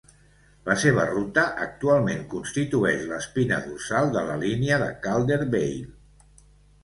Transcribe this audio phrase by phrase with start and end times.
[0.67, 6.33] La seva ruta actualment constitueix l'espina dorsal de la línia de Caldervale.